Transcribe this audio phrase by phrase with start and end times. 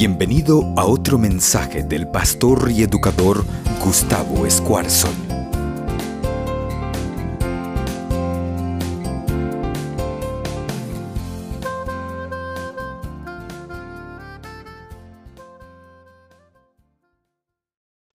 [0.00, 3.44] Bienvenido a otro mensaje del pastor y educador
[3.84, 5.12] Gustavo Escuarzón.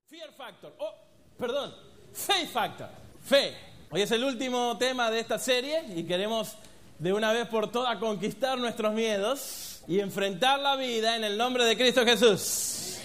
[0.08, 0.74] Fear Factor.
[0.80, 0.92] Oh,
[1.38, 1.72] perdón.
[2.12, 2.90] Faith Factor.
[3.24, 3.54] Fe.
[3.92, 6.56] Hoy es el último tema de esta serie y queremos
[6.98, 11.66] de una vez por todas conquistar nuestros miedos y enfrentar la vida en el nombre
[11.66, 12.98] de Cristo Jesús.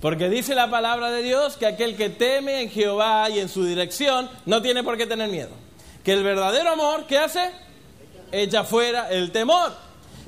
[0.00, 3.64] Porque dice la palabra de Dios que aquel que teme en Jehová y en su
[3.64, 5.50] dirección no tiene por qué tener miedo.
[6.02, 7.50] Que el verdadero amor, ¿qué hace?
[8.32, 9.72] Echa fuera el temor.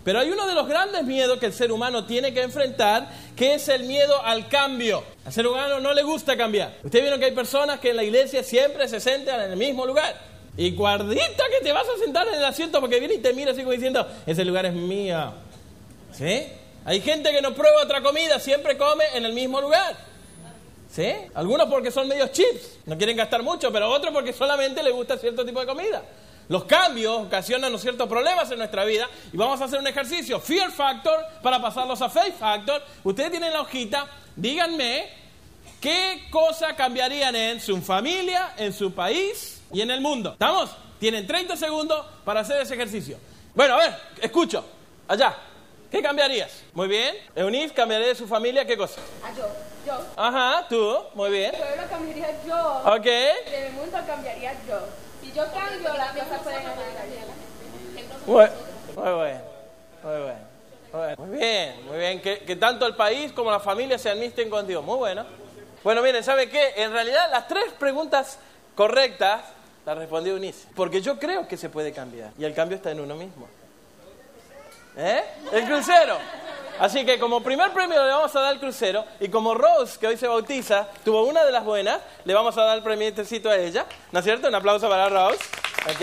[0.04, 3.54] Pero hay uno de los grandes miedos que el ser humano tiene que enfrentar, que
[3.54, 5.04] es el miedo al cambio.
[5.24, 6.76] Al ser humano no le gusta cambiar.
[6.82, 9.86] Ustedes vieron que hay personas que en la iglesia siempre se sentan en el mismo
[9.86, 10.20] lugar.
[10.56, 13.52] Y guardita que te vas a sentar en el asiento porque viene y te mira
[13.52, 15.32] así como diciendo, ese lugar es mío.
[16.12, 16.46] ¿Sí?
[16.84, 19.96] Hay gente que no prueba otra comida, siempre come en el mismo lugar.
[20.90, 21.10] ¿Sí?
[21.34, 25.16] Algunos porque son medios chips, no quieren gastar mucho, pero otros porque solamente les gusta
[25.16, 26.02] cierto tipo de comida.
[26.48, 30.70] Los cambios ocasionan ciertos problemas en nuestra vida y vamos a hacer un ejercicio, Fear
[30.70, 32.82] Factor, para pasarlos a Faith Factor.
[33.04, 35.08] Ustedes tienen la hojita, díganme
[35.80, 40.32] qué cosa cambiarían en su familia, en su país y en el mundo.
[40.32, 40.70] ¿Estamos?
[41.00, 43.18] Tienen 30 segundos para hacer ese ejercicio.
[43.54, 44.64] Bueno, a ver, escucho,
[45.08, 45.36] allá.
[45.92, 46.62] ¿Qué cambiarías?
[46.72, 47.14] Muy bien.
[47.36, 48.98] Eunice, ¿cambiaría de su familia qué cosa?
[49.22, 49.46] Ah, yo,
[49.86, 50.00] yo.
[50.16, 51.54] Ajá, tú, muy bien.
[51.54, 52.82] El pueblo cambiaría yo.
[52.86, 53.06] Ok.
[53.06, 54.80] El mundo cambiaría yo.
[55.20, 57.26] Si yo cambio, las cosas pueden cambiar.
[58.24, 58.46] Muy,
[58.96, 59.42] muy bien,
[60.02, 61.86] muy bien, muy bien.
[61.86, 62.22] Muy bien.
[62.22, 64.82] Que, que tanto el país como la familia se administren con Dios.
[64.82, 65.26] Muy bueno.
[65.84, 66.72] Bueno, miren, ¿sabe qué?
[66.76, 68.38] En realidad las tres preguntas
[68.74, 69.42] correctas
[69.84, 70.68] las respondió Eunice.
[70.74, 72.30] Porque yo creo que se puede cambiar.
[72.38, 73.46] Y el cambio está en uno mismo.
[74.96, 75.24] ¿Eh?
[75.52, 76.18] El crucero.
[76.78, 80.06] Así que como primer premio le vamos a dar el crucero y como Rose, que
[80.06, 83.56] hoy se bautiza, tuvo una de las buenas, le vamos a dar el premietecito a
[83.56, 83.86] ella.
[84.10, 84.48] ¿No es cierto?
[84.48, 85.38] Un aplauso para Rose.
[85.86, 86.02] ¿Ok?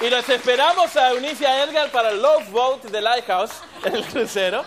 [0.00, 3.52] Y los esperamos a Eunice y a para el Love Boat de Lighthouse
[3.84, 4.64] el crucero.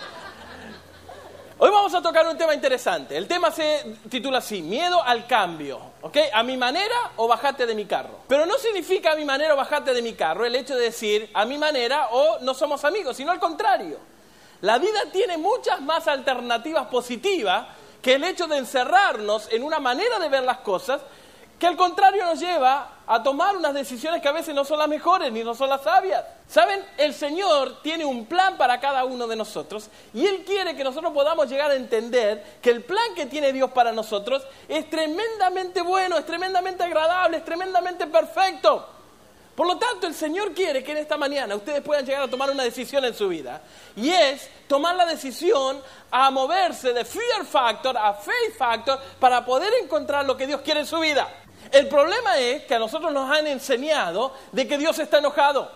[1.60, 3.16] Hoy vamos a tocar un tema interesante.
[3.16, 5.80] El tema se titula así, miedo al cambio.
[6.02, 6.16] ¿Ok?
[6.32, 8.20] A mi manera o bajate de mi carro.
[8.28, 11.28] Pero no significa a mi manera o bajate de mi carro el hecho de decir
[11.34, 13.98] a mi manera o no somos amigos, sino al contrario.
[14.60, 17.66] La vida tiene muchas más alternativas positivas
[18.00, 21.00] que el hecho de encerrarnos en una manera de ver las cosas
[21.58, 24.86] que al contrario nos lleva a tomar unas decisiones que a veces no son las
[24.86, 26.22] mejores ni no son las sabias.
[26.46, 26.84] ¿Saben?
[26.98, 31.14] El Señor tiene un plan para cada uno de nosotros y Él quiere que nosotros
[31.14, 36.18] podamos llegar a entender que el plan que tiene Dios para nosotros es tremendamente bueno,
[36.18, 38.86] es tremendamente agradable, es tremendamente perfecto.
[39.56, 42.50] Por lo tanto, el Señor quiere que en esta mañana ustedes puedan llegar a tomar
[42.50, 43.62] una decisión en su vida.
[43.96, 49.72] Y es tomar la decisión a moverse de fear factor a faith factor para poder
[49.82, 51.26] encontrar lo que Dios quiere en su vida.
[51.70, 55.70] El problema es que a nosotros nos han enseñado de que Dios está enojado.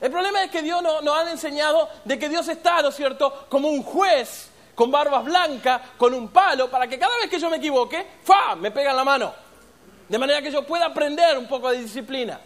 [0.00, 2.94] El problema es que Dios no, nos han enseñado de que Dios está, ¿no es
[2.94, 7.40] cierto?, como un juez con barbas blancas, con un palo, para que cada vez que
[7.40, 8.54] yo me equivoque, ¡fa!
[8.54, 9.34] me pegan la mano.
[10.08, 12.40] De manera que yo pueda aprender un poco de disciplina.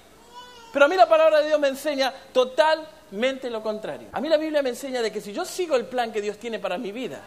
[0.72, 4.08] Pero a mí la palabra de Dios me enseña totalmente lo contrario.
[4.12, 6.38] A mí la Biblia me enseña de que si yo sigo el plan que Dios
[6.38, 7.20] tiene para mi vida,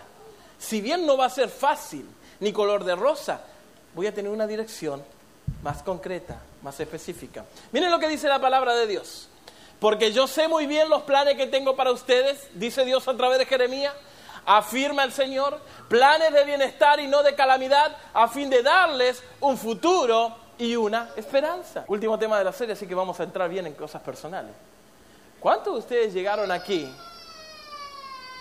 [0.58, 2.08] si bien no va a ser fácil
[2.40, 3.42] ni color de rosa,
[3.96, 5.04] voy a tener una dirección
[5.64, 7.46] más concreta, más específica.
[7.72, 9.30] Miren lo que dice la palabra de Dios.
[9.80, 13.40] Porque yo sé muy bien los planes que tengo para ustedes, dice Dios a través
[13.40, 13.94] de Jeremías,
[14.46, 19.58] afirma el Señor, planes de bienestar y no de calamidad, a fin de darles un
[19.58, 21.84] futuro y una esperanza.
[21.88, 24.52] Último tema de la serie, así que vamos a entrar bien en cosas personales.
[25.40, 26.90] ¿Cuántos de ustedes llegaron aquí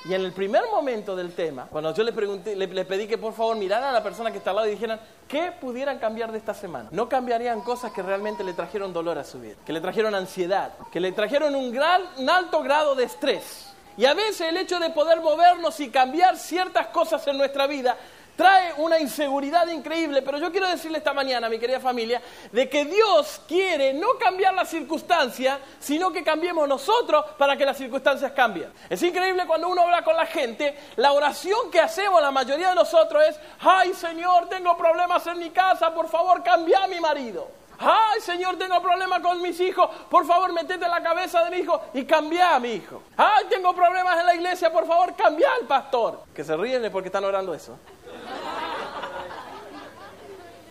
[0.04, 3.32] y en el primer momento del tema, cuando yo le, pregunté, le, pedí que por
[3.32, 6.38] favor miraran a la persona que está al lado y dijeran qué pudieran cambiar de
[6.38, 9.80] esta semana, no cambiarían cosas que realmente le trajeron dolor a su vida, que le
[9.80, 11.74] trajeron ansiedad, que le trajeron un,
[12.18, 13.70] un alto grado de estrés.
[13.96, 17.96] Y a veces el hecho de poder movernos y cambiar ciertas cosas en nuestra vida
[18.36, 22.20] trae una inseguridad increíble, pero yo quiero decirle esta mañana, mi querida familia,
[22.52, 27.76] de que Dios quiere no cambiar las circunstancias, sino que cambiemos nosotros para que las
[27.76, 28.72] circunstancias cambien.
[28.88, 32.74] Es increíble cuando uno habla con la gente, la oración que hacemos la mayoría de
[32.74, 37.64] nosotros es, ay Señor, tengo problemas en mi casa, por favor, cambia a mi marido.
[37.78, 39.90] Ay, Señor, tengo problemas con mis hijos.
[40.08, 43.02] Por favor, metete la cabeza de mi hijo y cambia a mi hijo.
[43.16, 44.72] Ay, tengo problemas en la iglesia.
[44.72, 46.22] Por favor, cambia al pastor.
[46.34, 47.76] Que se ríen porque están orando eso.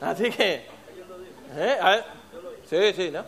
[0.04, 0.66] Así que,
[1.56, 1.78] ¿eh?
[1.82, 2.06] a ver.
[2.70, 3.24] Sí, sí, ¿no?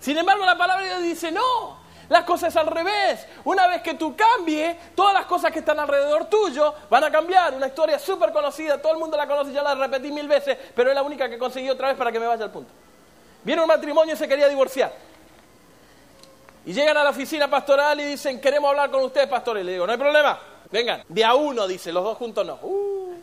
[0.00, 1.78] Sin embargo, la palabra de Dios dice, no,
[2.08, 3.26] La cosa es al revés.
[3.44, 7.54] Una vez que tú cambies, todas las cosas que están alrededor tuyo van a cambiar.
[7.54, 10.90] Una historia súper conocida, todo el mundo la conoce, ya la repetí mil veces, pero
[10.90, 12.70] es la única que conseguí otra vez para que me vaya al punto.
[13.42, 14.92] Viene un matrimonio y se quería divorciar.
[16.64, 19.58] Y llegan a la oficina pastoral y dicen, queremos hablar con ustedes, pastor.
[19.58, 20.38] Y le digo, no hay problema,
[20.70, 21.02] vengan.
[21.08, 22.58] De a uno, dice, los dos juntos no.
[22.62, 23.14] Uh.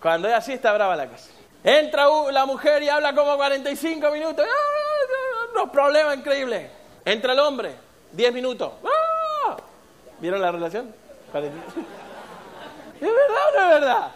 [0.00, 1.30] Cuando es así, está brava la casa.
[1.64, 4.46] Entra la mujer y habla como 45 minutos.
[4.46, 5.46] ¡Ah!
[5.54, 6.70] Unos problemas increíbles.
[7.06, 7.74] Entra el hombre,
[8.12, 8.70] 10 minutos.
[8.84, 9.56] ¡Ah!
[10.18, 10.94] ¿Vieron la relación?
[11.34, 11.40] ¿Es
[13.00, 14.10] verdad o no es verdad?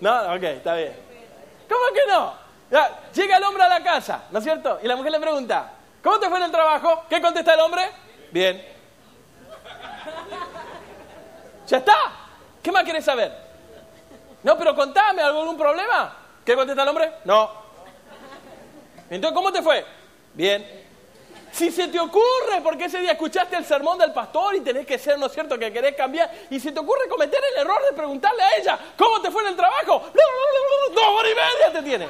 [0.00, 0.96] No, ok, está bien.
[1.68, 2.40] ¿Cómo que no?
[3.12, 4.78] llega el hombre a la casa, ¿no es cierto?
[4.82, 5.72] Y la mujer le pregunta,
[6.02, 7.04] ¿cómo te fue en el trabajo?
[7.08, 7.82] ¿Qué contesta el hombre?
[8.30, 8.64] Bien.
[11.66, 11.96] ¿Ya está?
[12.62, 13.32] ¿Qué más quieres saber?
[14.42, 16.19] No, pero contame, ¿algún problema?
[16.50, 17.12] ¿Qué contesta el hombre?
[17.26, 17.48] No.
[19.08, 19.86] Entonces, ¿cómo te fue?
[20.34, 20.84] Bien.
[21.52, 24.98] Si se te ocurre, porque ese día escuchaste el sermón del pastor y tenés que
[24.98, 27.96] ser, ¿no es cierto?, que querés cambiar, y si te ocurre cometer el error de
[27.96, 30.10] preguntarle a ella, ¿cómo te fue en el trabajo?
[30.92, 32.08] Dos horas y media te tiene.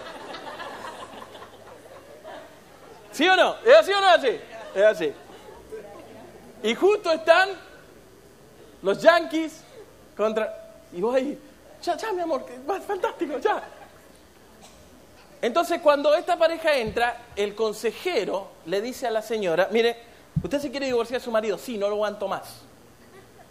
[3.13, 3.57] ¿Sí o no?
[3.63, 4.41] ¿Es así o no es así?
[4.75, 5.13] Es así.
[6.63, 7.51] Y justo están
[8.81, 9.63] los yankees
[10.17, 10.79] contra...
[10.95, 11.39] Y vos ahí,
[11.83, 12.47] ya, ya, mi amor,
[12.87, 13.63] fantástico, ya.
[15.43, 19.97] Entonces, cuando esta pareja entra, el consejero le dice a la señora, mire,
[20.43, 21.57] ¿usted se quiere divorciar de su marido?
[21.57, 22.61] Sí, no lo aguanto más.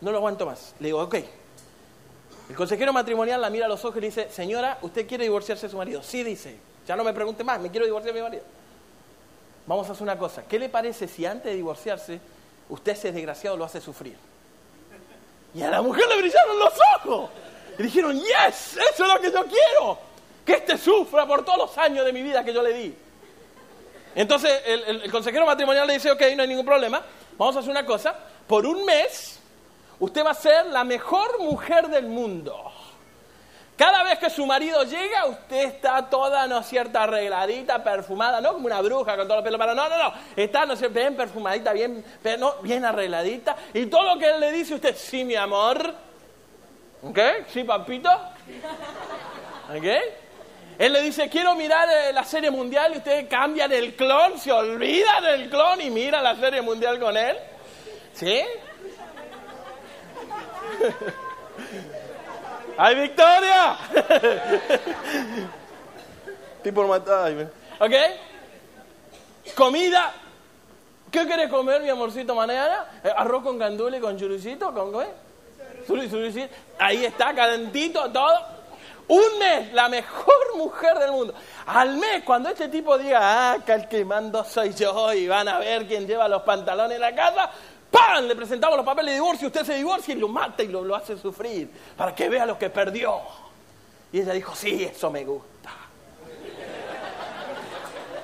[0.01, 0.75] No lo aguanto más.
[0.79, 1.15] Le digo, ok.
[2.49, 5.67] El consejero matrimonial la mira a los ojos y le dice, señora, ¿usted quiere divorciarse
[5.67, 6.03] de su marido?
[6.03, 6.57] Sí, dice.
[6.87, 8.43] Ya no me pregunte más, me quiero divorciar de mi marido.
[9.65, 10.43] Vamos a hacer una cosa.
[10.43, 12.19] ¿Qué le parece si antes de divorciarse,
[12.69, 14.15] usted ese desgraciado lo hace sufrir?
[15.53, 17.29] Y a la mujer le brillaron los ojos.
[17.77, 20.08] Y dijeron, yes, eso es lo que yo quiero
[20.49, 22.95] que éste sufra por todos los años de mi vida que yo le di.
[24.15, 27.03] Entonces el, consejero matrimonial le dice, ok, no hay ningún problema,
[27.37, 28.15] vamos a hacer una cosa,
[28.47, 29.39] por un mes
[29.99, 32.71] usted va a ser la mejor mujer del mundo.
[33.77, 38.53] Cada vez que su marido llega, usted está toda, ¿no es cierta, arregladita, perfumada, no
[38.53, 41.15] como una bruja con todo el pelo para, no, no, no, está, ¿no es bien
[41.15, 42.03] perfumadita, bien,
[42.63, 45.93] bien arregladita, y todo lo que él le dice, usted, sí, mi amor,
[47.03, 47.19] ¿ok?
[47.49, 48.09] Sí, papito,
[49.69, 50.28] ¿ok?
[50.79, 54.49] Él le dice, quiero mirar eh, la serie mundial y ustedes cambian el clon, se
[54.49, 57.35] olvidan del clon y miran la serie mundial con él.
[58.13, 58.41] ¿Sí?
[62.77, 63.77] ¡Ay, Victoria!
[66.63, 67.29] tipo matada.
[67.81, 67.93] ¿Ok?
[69.55, 70.13] Comida.
[71.11, 72.85] ¿Qué quieres comer, mi amorcito mañana?
[73.03, 74.73] Eh, ¿Arroz con gandule, con churucito?
[74.73, 75.07] ¿Con qué?
[76.77, 78.58] Ahí está, calentito, todo.
[79.09, 81.33] Un mes, la mejor mujer del mundo.
[81.65, 83.19] Al mes, cuando este tipo diga,
[83.53, 86.95] ah, que el que mando soy yo y van a ver quién lleva los pantalones
[86.95, 87.49] en la casa,
[87.89, 88.25] ¡pam!
[88.25, 90.95] Le presentamos los papeles de divorcio, usted se divorcia y lo mata y lo, lo
[90.95, 93.19] hace sufrir para que vea lo que perdió.
[94.11, 95.71] Y ella dijo, sí, eso me gusta.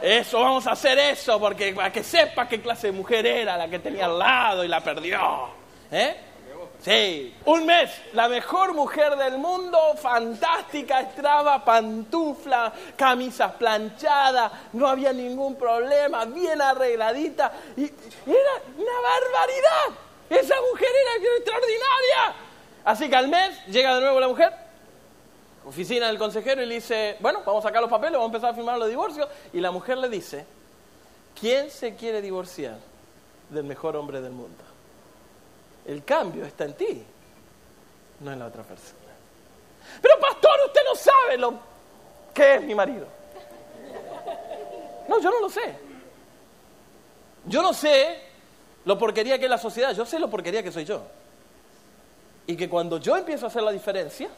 [0.04, 3.68] Eso, vamos a hacer eso, porque para que sepa qué clase de mujer era la
[3.68, 5.50] que tenía al lado y la perdió.
[5.92, 6.16] ¿Eh?
[6.82, 15.12] Sí, un mes, la mejor mujer del mundo, fantástica, estraba, pantufla, camisas planchadas, no había
[15.12, 17.52] ningún problema, bien arregladita.
[17.76, 20.00] Y era una barbaridad.
[20.30, 22.36] Esa mujer era extraordinaria.
[22.84, 24.54] Así que al mes llega de nuevo la mujer,
[25.66, 28.52] oficina del consejero y le dice, bueno, vamos a sacar los papeles, vamos a empezar
[28.52, 29.28] a firmar los divorcios.
[29.54, 30.46] Y la mujer le dice,
[31.40, 32.78] ¿quién se quiere divorciar
[33.50, 34.65] del mejor hombre del mundo?
[35.86, 37.04] El cambio está en ti,
[38.22, 39.00] no en la otra persona.
[40.02, 41.54] Pero pastor, usted no sabe lo
[42.34, 43.08] que es mi marido.
[45.08, 45.78] No, yo no lo sé.
[47.46, 48.20] Yo no sé
[48.86, 51.04] lo porquería que es la sociedad, yo sé lo porquería que soy yo.
[52.48, 54.30] Y que cuando yo empiezo a hacer la diferencia,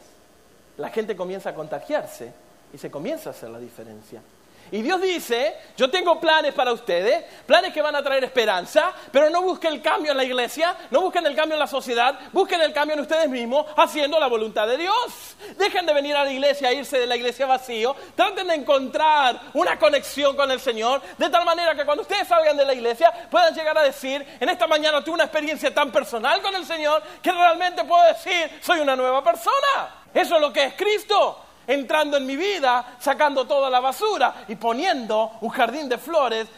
[0.76, 2.32] la gente comienza a contagiarse
[2.72, 4.22] y se comienza a hacer la diferencia.
[4.70, 9.30] Y Dios dice, yo tengo planes para ustedes, planes que van a traer esperanza, pero
[9.30, 12.60] no busquen el cambio en la iglesia, no busquen el cambio en la sociedad, busquen
[12.60, 15.36] el cambio en ustedes mismos, haciendo la voluntad de Dios.
[15.56, 19.78] Dejen de venir a la iglesia, irse de la iglesia vacío, traten de encontrar una
[19.78, 23.54] conexión con el Señor, de tal manera que cuando ustedes salgan de la iglesia puedan
[23.54, 27.32] llegar a decir, en esta mañana tuve una experiencia tan personal con el Señor que
[27.32, 30.04] realmente puedo decir, soy una nueva persona.
[30.12, 34.56] Eso es lo que es Cristo entrando en mi vida, sacando toda la basura y
[34.56, 36.48] poniendo un jardín de flores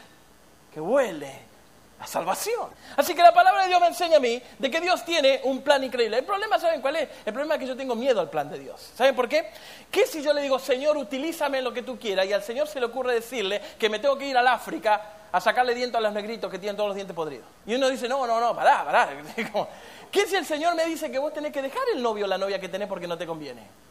[0.73, 1.51] que huele
[1.99, 2.71] la salvación.
[2.97, 5.61] Así que la palabra de Dios me enseña a mí de que Dios tiene un
[5.63, 6.19] plan increíble.
[6.19, 7.09] El problema, ¿saben cuál es?
[7.27, 8.93] El problema es que yo tengo miedo al plan de Dios.
[8.95, 9.51] ¿Saben por qué?
[9.91, 12.79] ¿Qué si yo le digo, Señor, utilízame lo que tú quieras y al Señor se
[12.79, 15.03] le ocurre decirle que me tengo que ir al África
[15.33, 17.47] a sacarle dientes a los negritos que tienen todos los dientes podridos?
[17.67, 19.09] Y uno dice, no, no, no, pará, pará.
[20.11, 22.39] ¿Qué si el Señor me dice que vos tenés que dejar el novio o la
[22.39, 23.90] novia que tenés porque no te conviene?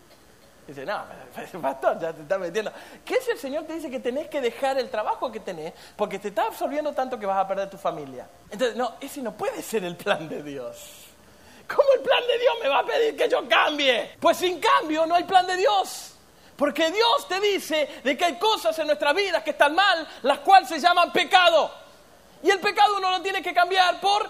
[0.70, 1.04] Dice, no,
[1.64, 2.72] pastor, ya te estás metiendo.
[3.04, 6.20] ¿Qué si el Señor te dice que tenés que dejar el trabajo que tenés porque
[6.20, 8.30] te está absorbiendo tanto que vas a perder tu familia?
[8.52, 11.08] Entonces, no, ese no puede ser el plan de Dios.
[11.68, 14.12] ¿Cómo el plan de Dios me va a pedir que yo cambie?
[14.20, 16.14] Pues sin cambio no hay plan de Dios.
[16.56, 20.38] Porque Dios te dice de que hay cosas en nuestra vida que están mal, las
[20.40, 21.72] cuales se llaman pecado.
[22.44, 24.30] Y el pecado uno lo tiene que cambiar por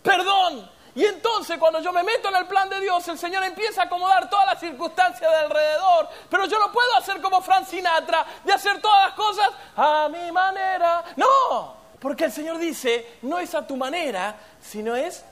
[0.00, 0.75] perdón.
[0.96, 3.84] Y entonces cuando yo me meto en el plan de Dios, el Señor empieza a
[3.84, 6.08] acomodar todas las circunstancias de alrededor.
[6.30, 10.32] Pero yo no puedo hacer como Frank Sinatra, de hacer todas las cosas a mi
[10.32, 11.04] manera.
[11.16, 15.22] No, porque el Señor dice, no es a tu manera, sino es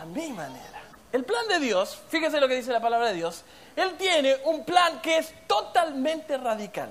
[0.00, 0.80] a mi manera.
[1.10, 3.42] El plan de Dios, fíjese lo que dice la palabra de Dios,
[3.74, 6.88] Él tiene un plan que es totalmente radical.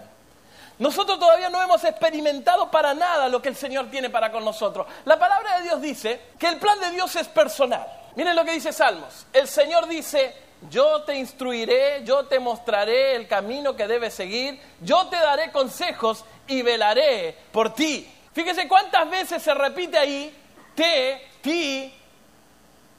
[0.77, 4.87] Nosotros todavía no hemos experimentado para nada lo que el Señor tiene para con nosotros.
[5.05, 7.98] La palabra de Dios dice que el plan de Dios es personal.
[8.15, 9.25] Miren lo que dice Salmos.
[9.31, 10.35] El Señor dice,
[10.69, 16.25] yo te instruiré, yo te mostraré el camino que debes seguir, yo te daré consejos
[16.47, 18.11] y velaré por ti.
[18.33, 20.35] Fíjese cuántas veces se repite ahí,
[20.75, 21.93] te, ti.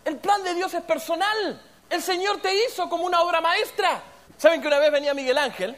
[0.05, 1.61] El plan de Dios es personal.
[1.89, 4.03] El Señor te hizo como una obra maestra.
[4.39, 5.77] ¿Saben que una vez venía Miguel Ángel,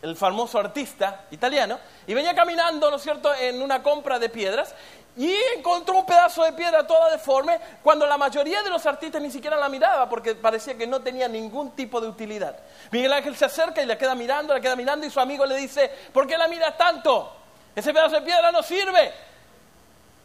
[0.00, 4.74] el famoso artista italiano, y venía caminando, ¿no es cierto?, en una compra de piedras,
[5.16, 9.30] y encontró un pedazo de piedra toda deforme cuando la mayoría de los artistas ni
[9.30, 12.56] siquiera la miraba porque parecía que no tenía ningún tipo de utilidad.
[12.90, 15.56] Miguel Ángel se acerca y le queda mirando, le queda mirando y su amigo le
[15.56, 17.36] dice, ¿por qué la miras tanto?
[17.74, 19.12] Ese pedazo de piedra no sirve.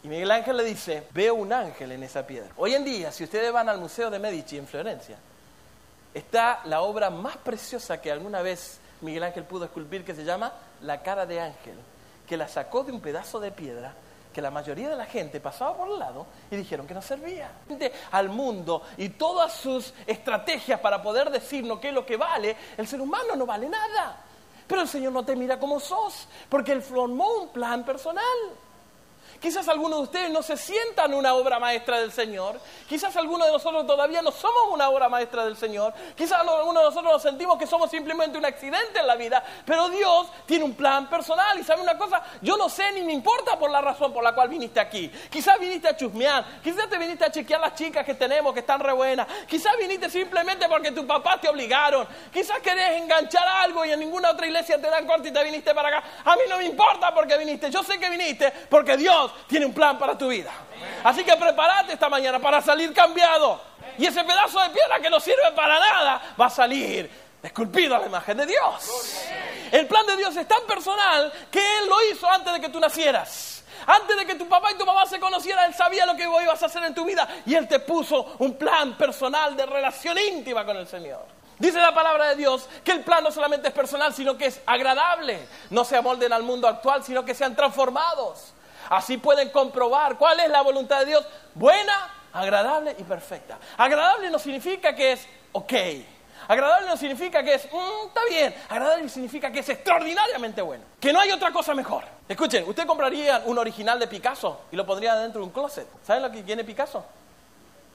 [0.03, 2.51] Y Miguel Ángel le dice, veo un ángel en esa piedra.
[2.57, 5.17] Hoy en día, si ustedes van al Museo de Medici en Florencia,
[6.13, 10.53] está la obra más preciosa que alguna vez Miguel Ángel pudo esculpir que se llama
[10.81, 11.75] La cara de ángel,
[12.27, 13.93] que la sacó de un pedazo de piedra
[14.35, 17.49] que la mayoría de la gente pasaba por el lado y dijeron que no servía.
[18.11, 22.85] Al mundo y todas sus estrategias para poder decirnos qué es lo que vale, el
[22.85, 24.17] ser humano no vale nada.
[24.67, 28.25] Pero el Señor no te mira como sos, porque Él formó un plan personal.
[29.39, 32.59] Quizás algunos de ustedes no se sientan una obra maestra del Señor.
[32.87, 35.93] Quizás algunos de nosotros todavía no somos una obra maestra del Señor.
[36.15, 39.43] Quizás algunos de nosotros nos sentimos que somos simplemente un accidente en la vida.
[39.65, 41.59] Pero Dios tiene un plan personal.
[41.59, 44.33] Y sabe una cosa, yo no sé ni me importa por la razón por la
[44.33, 45.09] cual viniste aquí.
[45.29, 46.61] Quizás viniste a chusmear.
[46.63, 49.27] Quizás te viniste a chequear las chicas que tenemos que están re buenas.
[49.47, 52.07] Quizás viniste simplemente porque tus papás te obligaron.
[52.31, 55.73] Quizás querés enganchar algo y en ninguna otra iglesia te dan corte y te viniste
[55.73, 56.07] para acá.
[56.23, 57.69] A mí no me importa porque viniste.
[57.69, 60.51] Yo sé que viniste porque Dios tiene un plan para tu vida.
[61.03, 63.61] Así que prepárate esta mañana para salir cambiado.
[63.97, 67.09] Y ese pedazo de piedra que no sirve para nada va a salir
[67.41, 69.21] esculpido a la imagen de Dios.
[69.71, 72.79] El plan de Dios es tan personal que Él lo hizo antes de que tú
[72.79, 73.63] nacieras.
[73.87, 76.61] Antes de que tu papá y tu mamá se conocieran, Él sabía lo que ibas
[76.63, 80.65] a hacer en tu vida y Él te puso un plan personal de relación íntima
[80.65, 81.25] con el Señor.
[81.57, 84.61] Dice la palabra de Dios que el plan no solamente es personal, sino que es
[84.65, 85.47] agradable.
[85.69, 88.53] No se amolden al mundo actual, sino que sean transformados.
[88.89, 93.57] Así pueden comprobar cuál es la voluntad de Dios, buena, agradable y perfecta.
[93.77, 95.73] Agradable no significa que es ok.
[96.47, 98.55] Agradable no significa que es, mm, está bien.
[98.69, 100.83] Agradable significa que es extraordinariamente bueno.
[100.99, 102.03] Que no hay otra cosa mejor.
[102.27, 105.87] Escuchen, ¿usted compraría un original de Picasso y lo pondría dentro de un closet?
[106.03, 107.03] ¿Saben lo que tiene Picasso?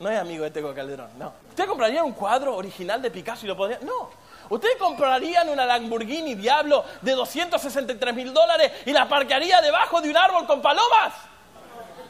[0.00, 1.32] No es amigo de Teco Calderón, no.
[1.50, 3.80] ¿Usted compraría un cuadro original de Picasso y lo pondría?
[3.82, 4.10] No.
[4.48, 10.16] ¿Ustedes comprarían una Lamborghini Diablo de 263 mil dólares y la parquearía debajo de un
[10.16, 11.14] árbol con palomas?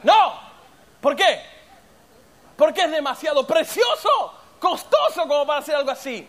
[0.02, 0.40] No.
[1.00, 1.42] ¿Por qué?
[2.56, 6.26] Porque es demasiado precioso, costoso como para hacer algo así.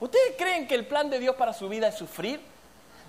[0.00, 2.40] ¿Ustedes creen que el plan de Dios para su vida es sufrir?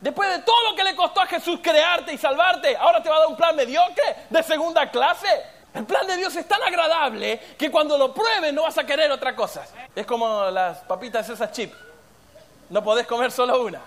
[0.02, 3.18] Después de todo lo que le costó a Jesús crearte y salvarte, ahora te va
[3.18, 5.28] a dar un plan mediocre de segunda clase.
[5.74, 9.12] El plan de Dios es tan agradable que cuando lo pruebes no vas a querer
[9.12, 9.66] otra cosa.
[9.94, 11.89] Es como las papitas esas chips
[12.70, 13.82] no podés comer solo una.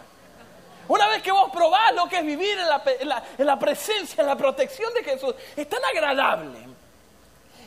[0.88, 4.92] Una vez que vos probás lo que es vivir en la, presencia, en la protección
[4.92, 6.58] de Jesús, es tan agradable.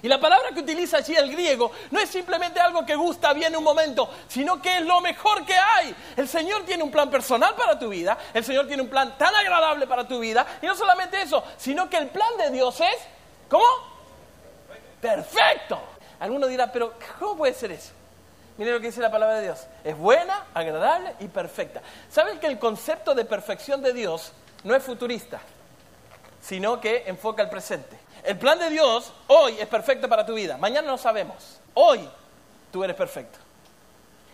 [0.02, 3.54] Y la palabra que utiliza allí el griego no es simplemente algo que gusta bien
[3.54, 5.96] en un momento, sino que es lo mejor que hay.
[6.16, 9.34] El Señor tiene un plan personal para tu vida, el Señor tiene un plan tan
[9.34, 12.98] agradable para tu vida, y no solamente eso, sino que el plan de Dios es,
[13.50, 13.66] ¿cómo?
[15.02, 15.80] Perfecto.
[16.20, 17.95] Alguno dirá, pero ¿cómo puede ser eso?
[18.58, 19.68] Miren lo que dice la palabra de Dios.
[19.84, 21.82] Es buena, agradable y perfecta.
[22.10, 24.32] ¿Saben que el concepto de perfección de Dios
[24.64, 25.42] no es futurista,
[26.42, 28.06] sino que enfoca el presente?
[28.26, 30.58] el plan de Dios hoy es perfecto para tu vida.
[30.58, 31.60] Mañana no sabemos.
[31.74, 32.10] Hoy
[32.72, 33.40] tú eres perfecto.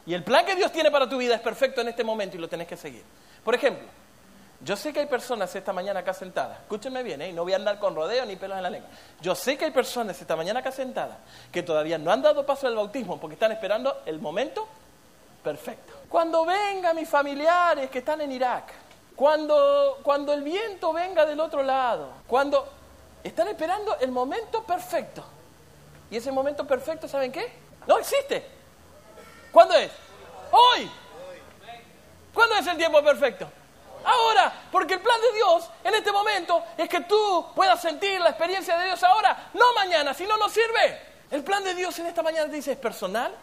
[0.05, 2.39] Y el plan que Dios tiene para tu vida es perfecto en este momento y
[2.39, 3.03] lo tenés que seguir.
[3.43, 3.87] Por ejemplo,
[4.63, 7.33] yo sé que hay personas esta mañana acá sentadas, escúchenme bien, ¿eh?
[7.33, 8.89] no voy a andar con rodeo ni pelos en la lengua.
[9.19, 11.17] Yo sé que hay personas esta mañana acá sentadas
[11.51, 14.67] que todavía no han dado paso al bautismo porque están esperando el momento
[15.43, 15.93] perfecto.
[16.07, 18.71] Cuando vengan mis familiares que están en Irak,
[19.15, 22.67] cuando, cuando el viento venga del otro lado, cuando
[23.23, 25.23] están esperando el momento perfecto.
[26.11, 27.51] Y ese momento perfecto, ¿saben qué?
[27.87, 28.45] No existe.
[29.51, 29.91] ¿Cuándo es?
[30.51, 30.91] Hoy.
[32.31, 33.49] ¿Cuándo es el tiempo perfecto?
[34.03, 38.29] Ahora, porque el plan de Dios en este momento es que tú puedas sentir la
[38.29, 41.01] experiencia de Dios ahora, no mañana, si no nos sirve.
[41.29, 43.33] El plan de Dios en esta mañana te dice es personal,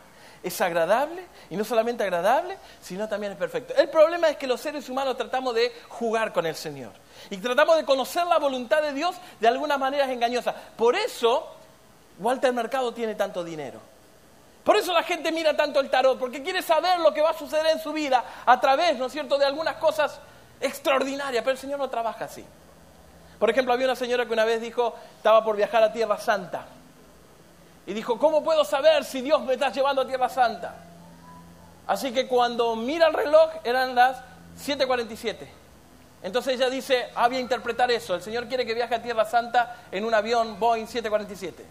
[0.42, 3.74] es agradable, y no solamente agradable, sino también es perfecto.
[3.74, 6.92] El problema es que los seres humanos tratamos de jugar con el Señor
[7.30, 10.54] y tratamos de conocer la voluntad de Dios de algunas maneras engañosas.
[10.76, 11.54] Por eso
[12.18, 13.80] Walter Mercado tiene tanto dinero.
[14.62, 17.38] Por eso la gente mira tanto el tarot, porque quiere saber lo que va a
[17.38, 20.20] suceder en su vida a través, ¿no es cierto?, de algunas cosas
[20.60, 22.44] extraordinarias, pero el Señor no trabaja así.
[23.38, 26.66] Por ejemplo, había una señora que una vez dijo, estaba por viajar a Tierra Santa,
[27.88, 30.74] y dijo, ¿cómo puedo saber si Dios me está llevando a Tierra Santa?
[31.86, 34.18] Así que cuando mira el reloj eran las
[34.62, 35.36] 7.47.
[36.22, 39.24] Entonces ella dice, ah, voy a interpretar eso, el Señor quiere que viaje a Tierra
[39.24, 41.64] Santa en un avión Boeing 747.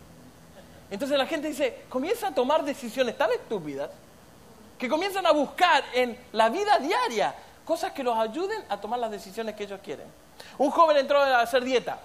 [0.89, 3.91] Entonces la gente dice, comienza a tomar decisiones tan estúpidas
[4.79, 7.35] que comienzan a buscar en la vida diaria
[7.67, 10.07] cosas que los ayuden a tomar las decisiones que ellos quieren.
[10.57, 11.99] Un joven entró a hacer dieta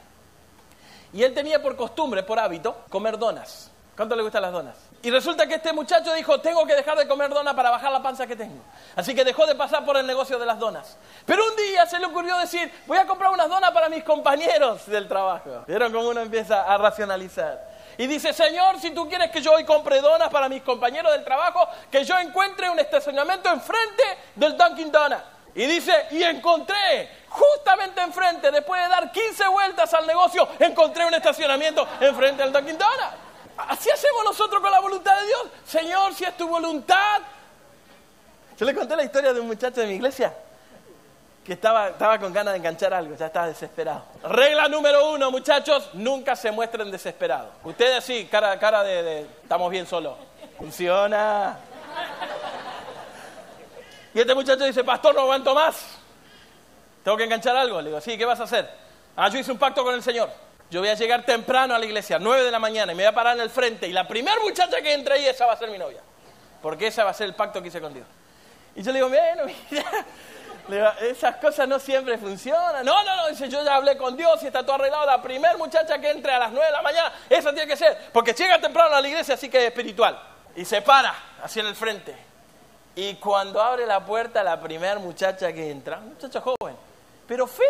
[1.13, 3.71] y él tenía por costumbre, por hábito, comer donas.
[3.97, 4.75] ¿Cuánto le gustan las donas?
[5.03, 8.03] Y resulta que este muchacho dijo, tengo que dejar de comer donas para bajar la
[8.03, 8.61] panza que tengo.
[8.97, 10.97] Así que dejó de pasar por el negocio de las donas.
[11.27, 14.87] Pero un día se le ocurrió decir, voy a comprar unas donas para mis compañeros
[14.87, 15.65] del trabajo.
[15.69, 17.71] ¿Vieron cómo uno empieza a racionalizar?
[17.99, 21.25] Y dice, Señor, si tú quieres que yo hoy compre donas para mis compañeros del
[21.25, 24.03] trabajo, que yo encuentre un estacionamiento enfrente
[24.35, 25.23] del Dunkin' Donuts.
[25.55, 31.15] Y dice, y encontré, justamente enfrente, después de dar 15 vueltas al negocio, encontré un
[31.15, 33.17] estacionamiento enfrente del Dunkin' Donuts.
[33.57, 35.43] Así hacemos nosotros con la voluntad de Dios.
[35.67, 37.21] Señor, si es tu voluntad.
[38.59, 40.35] Yo le conté la historia de un muchacho de mi iglesia
[41.45, 44.05] que estaba, estaba con ganas de enganchar algo, ya estaba desesperado.
[44.23, 47.51] Regla número uno, muchachos, nunca se muestren desesperados.
[47.65, 50.15] Ustedes sí, cara, cara de, de estamos bien solos.
[50.57, 51.59] Funciona.
[54.15, 55.99] Y este muchacho dice, pastor, no aguanto más.
[57.03, 57.81] ¿Tengo que enganchar algo?
[57.81, 58.69] Le digo, sí, ¿qué vas a hacer?
[59.17, 60.31] Ah, yo hice un pacto con el Señor.
[60.71, 63.11] Yo voy a llegar temprano a la iglesia, 9 de la mañana, y me voy
[63.11, 63.87] a parar en el frente.
[63.87, 66.01] Y la primera muchacha que entre ahí, esa va a ser mi novia.
[66.63, 68.07] Porque esa va a ser el pacto que hice con Dios.
[68.75, 69.43] Y yo le digo, bueno,
[70.69, 72.87] mira, esas cosas no siempre funcionan.
[72.87, 75.05] No, no, no, dice, yo ya hablé con Dios y está todo arreglado.
[75.05, 78.11] La primera muchacha que entre a las 9 de la mañana, esa tiene que ser.
[78.13, 80.19] Porque llega temprano a la iglesia, así que es espiritual.
[80.57, 82.32] Y se para, así en el frente.
[82.95, 86.77] Y cuando abre la puerta, la primera muchacha que entra, muchacha joven,
[87.27, 87.67] pero fea,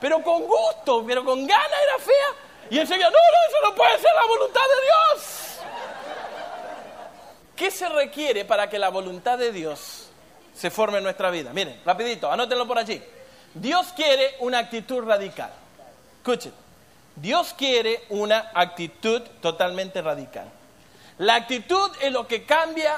[0.00, 2.70] pero con gusto, pero con ganas era fea.
[2.70, 5.60] Y enseguida, no, no, eso no puede ser la voluntad de Dios.
[7.56, 10.08] ¿Qué se requiere para que la voluntad de Dios
[10.54, 11.52] se forme en nuestra vida?
[11.52, 13.02] Miren, rapidito, anótenlo por allí.
[13.52, 15.50] Dios quiere una actitud radical.
[16.18, 16.54] Escuchen,
[17.16, 20.59] Dios quiere una actitud totalmente radical.
[21.20, 22.96] La actitud es lo que cambia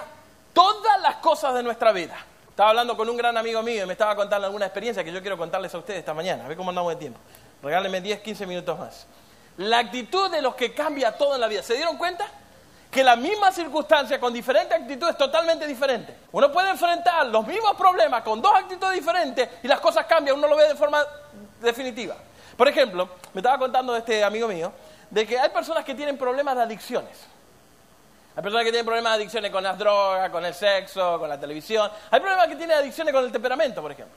[0.52, 2.16] todas las cosas de nuestra vida.
[2.48, 5.20] Estaba hablando con un gran amigo mío y me estaba contando alguna experiencia que yo
[5.20, 6.44] quiero contarles a ustedes esta mañana.
[6.44, 7.18] A ver cómo andamos de tiempo.
[7.64, 9.08] Regálenme 10, 15 minutos más.
[9.56, 11.64] La actitud de los que cambia todo en la vida.
[11.64, 12.28] ¿Se dieron cuenta?
[12.92, 16.16] Que la misma circunstancia con diferente actitud es totalmente diferente.
[16.30, 20.46] Uno puede enfrentar los mismos problemas con dos actitudes diferentes y las cosas cambian, uno
[20.46, 21.04] lo ve de forma
[21.60, 22.14] definitiva.
[22.56, 24.72] Por ejemplo, me estaba contando este amigo mío
[25.10, 27.32] de que hay personas que tienen problemas de adicciones.
[28.34, 31.38] Hay personas que tienen problemas de adicciones con las drogas, con el sexo, con la
[31.38, 31.90] televisión.
[32.10, 34.16] Hay problemas que tienen adicciones con el temperamento, por ejemplo.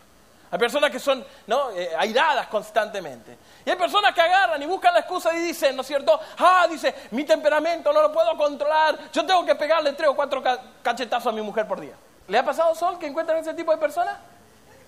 [0.51, 1.71] Hay personas que son ¿no?
[1.71, 3.37] Eh, airadas constantemente.
[3.65, 6.17] Y hay personas que agarran y buscan la excusa y dicen, ¿no es cierto?
[6.37, 9.11] Ah, dice, mi temperamento no lo puedo controlar.
[9.11, 10.41] Yo tengo que pegarle tres o cuatro
[10.81, 11.95] cachetazos a mi mujer por día.
[12.29, 14.17] ¿Le ha pasado, Sol, que encuentran ese tipo de personas?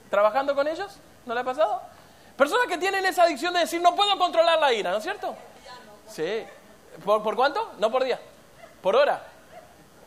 [0.10, 1.00] ¿Trabajando con ellos?
[1.26, 1.82] ¿No le ha pasado?
[2.38, 5.36] Personas que tienen esa adicción de decir, no puedo controlar la ira, ¿no es cierto?
[6.08, 6.46] Sí.
[7.04, 7.74] ¿Por, ¿Por cuánto?
[7.78, 8.18] No por día
[8.88, 9.22] por hora.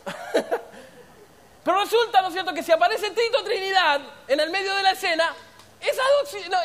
[1.64, 4.93] Pero resulta, ¿no es cierto?, que si aparece Tito Trinidad en el medio de la
[4.93, 5.35] escena,
[5.79, 6.03] esa,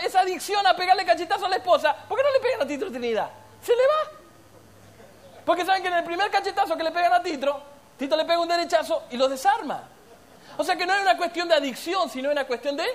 [0.01, 2.89] esa adicción a pegarle cachetazo a la esposa, ¿por qué no le pegan a Tito
[2.89, 3.29] Trinidad?
[3.61, 4.11] Se le va.
[5.45, 7.61] Porque saben que en el primer cachetazo que le pegan a Tito,
[7.97, 9.83] Tito le pega un derechazo y lo desarma.
[10.55, 12.85] O sea que no es una cuestión de adicción, sino una cuestión de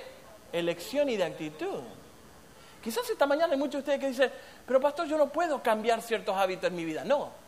[0.50, 1.83] elección y de actitud.
[2.83, 4.33] Quizás esta mañana hay muchos de ustedes que dicen,
[4.66, 7.04] pero pastor, yo no puedo cambiar ciertos hábitos en mi vida.
[7.04, 7.39] No,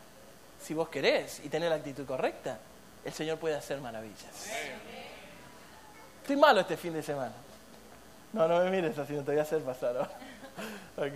[0.63, 2.57] si vos querés y tenés la actitud correcta,
[3.03, 4.49] el Señor puede hacer maravillas.
[6.21, 7.33] Estoy malo este fin de semana.
[8.31, 9.93] No, no me mires así, no te voy a hacer pasar.
[9.93, 10.01] ¿no?
[11.03, 11.13] Ok.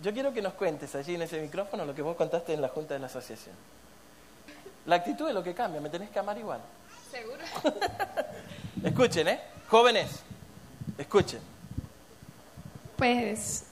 [0.00, 2.68] Yo quiero que nos cuentes allí en ese micrófono lo que vos contaste en la
[2.68, 3.54] junta de la asociación.
[4.84, 6.60] La actitud es lo que cambia, me tenés que amar igual.
[7.10, 7.42] ¿Seguro?
[8.84, 9.40] Escuchen, ¿eh?
[9.68, 10.22] Jóvenes,
[10.98, 11.40] escuchen.
[12.96, 13.64] Pues,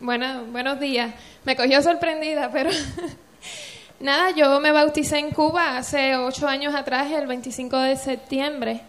[0.00, 1.14] bueno, buenos días.
[1.44, 2.70] Me cogió sorprendida, pero
[4.00, 8.80] nada, yo me bauticé en Cuba hace ocho años atrás, el 25 de septiembre,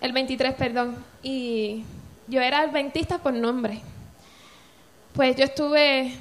[0.00, 1.84] el 23, perdón, y
[2.26, 3.80] yo era adventista por nombre.
[5.12, 6.14] Pues yo estuve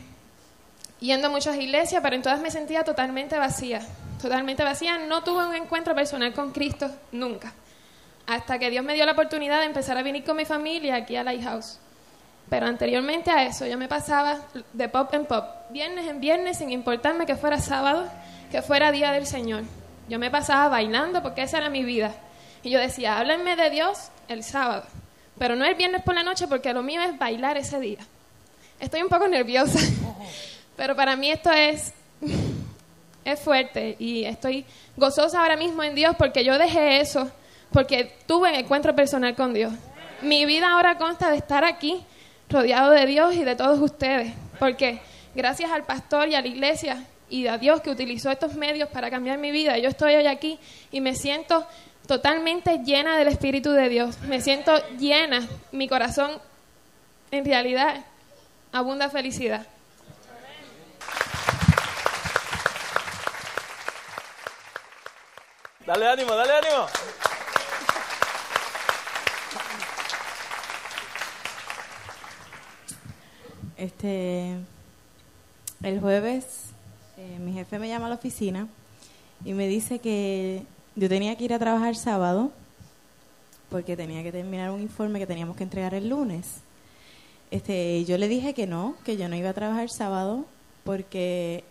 [0.99, 3.81] yendo a muchas iglesias, pero en todas me sentía totalmente vacía,
[4.21, 4.97] totalmente vacía.
[4.97, 7.53] No tuve un encuentro personal con Cristo nunca,
[8.27, 11.15] hasta que Dios me dio la oportunidad de empezar a venir con mi familia aquí
[11.15, 11.79] a Lighthouse.
[12.49, 14.39] Pero anteriormente a eso yo me pasaba
[14.73, 18.07] de pop en pop, viernes en viernes, sin importarme que fuera sábado,
[18.51, 19.63] que fuera día del Señor.
[20.07, 22.11] Yo me pasaba bailando porque esa era mi vida.
[22.63, 24.83] Y yo decía, háblenme de Dios el sábado,
[25.37, 27.99] pero no el viernes por la noche porque lo mío es bailar ese día.
[28.79, 29.79] Estoy un poco nerviosa,
[30.75, 31.93] pero para mí esto es,
[33.25, 34.65] es fuerte y estoy
[34.97, 37.29] gozosa ahora mismo en Dios porque yo dejé eso,
[37.71, 39.71] porque tuve un encuentro personal con Dios.
[40.21, 42.03] Mi vida ahora consta de estar aquí
[42.49, 45.01] rodeado de Dios y de todos ustedes, porque
[45.35, 49.09] gracias al pastor y a la iglesia y a Dios que utilizó estos medios para
[49.09, 50.59] cambiar mi vida, yo estoy hoy aquí
[50.91, 51.67] y me siento
[52.07, 56.31] totalmente llena del Espíritu de Dios, me siento llena, mi corazón
[57.31, 58.03] en realidad
[58.71, 59.67] abunda felicidad.
[65.85, 66.87] Dale ánimo, dale ánimo.
[73.79, 74.57] Este,
[75.81, 76.73] el jueves
[77.15, 78.67] eh, mi jefe me llama a la oficina
[79.43, 80.63] y me dice que
[80.95, 82.51] yo tenía que ir a trabajar sábado
[83.69, 86.61] porque tenía que terminar un informe que teníamos que entregar el lunes.
[87.51, 90.45] Este, yo le dije que no, que yo no iba a trabajar sábado
[90.83, 91.63] porque,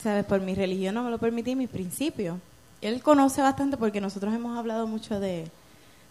[0.00, 2.38] sabes, por mi religión no me lo permití, mis principios.
[2.80, 5.48] Él conoce bastante porque nosotros hemos hablado mucho de,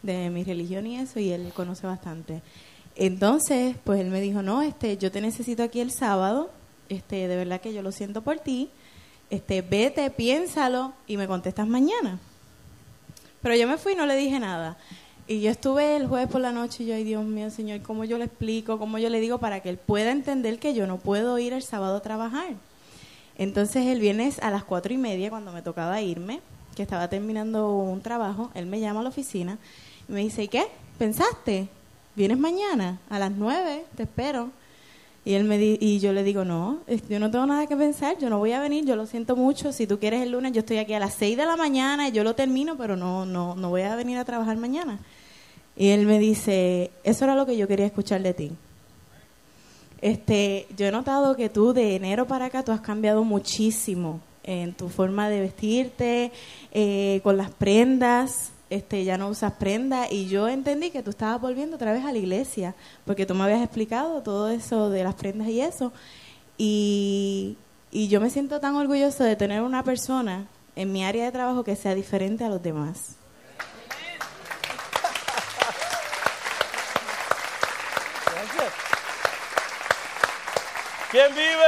[0.04, 2.42] de mi religión y eso y él conoce bastante.
[3.00, 6.50] Entonces, pues él me dijo, no, este, yo te necesito aquí el sábado,
[6.90, 8.72] este, de verdad que yo lo siento por ti,
[9.30, 12.20] este, vete, piénsalo y me contestas mañana.
[13.44, 14.78] Pero yo me fui y no le dije nada.
[15.28, 18.04] Y yo estuve el jueves por la noche y yo, ay Dios mío, Señor, ¿cómo
[18.04, 18.80] yo le explico?
[18.80, 21.62] ¿Cómo yo le digo para que él pueda entender que yo no puedo ir el
[21.62, 22.56] sábado a trabajar?
[23.38, 26.42] Entonces el viernes a las cuatro y media, cuando me tocaba irme,
[26.76, 29.60] que estaba terminando un trabajo, él me llama a la oficina
[30.10, 30.66] y me dice, ¿y qué?
[30.98, 31.70] ¿Pensaste?
[32.18, 33.00] ¿Vienes mañana?
[33.12, 34.50] A las nueve, te espero.
[35.24, 38.28] Y, él me y yo le digo, no, yo no tengo nada que pensar, yo
[38.28, 40.80] no voy a venir, yo lo siento mucho, si tú quieres el lunes, yo estoy
[40.80, 43.70] aquí a las seis de la mañana y yo lo termino, pero no, no, no
[43.70, 44.98] voy a venir a trabajar mañana.
[45.76, 48.52] Y él me dice, eso era lo que yo quería escuchar de ti.
[50.02, 54.74] Este, yo he notado que tú de enero para acá tú has cambiado muchísimo en
[54.74, 56.32] tu forma de vestirte,
[56.72, 61.40] eh, con las prendas, este, ya no usas prendas y yo entendí que tú estabas
[61.40, 62.76] volviendo otra vez a la iglesia
[63.06, 65.94] porque tú me habías explicado todo eso de las prendas y eso
[66.58, 67.58] y,
[67.92, 71.64] y yo me siento tan orgulloso de tener una persona en mi área de trabajo
[71.64, 73.16] que sea diferente a los demás.
[81.10, 81.64] ¿Quién vive?